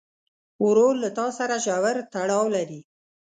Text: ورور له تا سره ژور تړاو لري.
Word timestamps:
ورور 0.65 0.93
له 1.03 1.09
تا 1.17 1.27
سره 1.37 1.55
ژور 1.65 1.95
تړاو 2.13 2.45
لري. 2.55 2.81